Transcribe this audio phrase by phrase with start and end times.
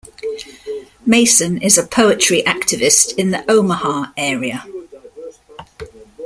[1.05, 4.65] Mason is a poetry activist in the Omaha area.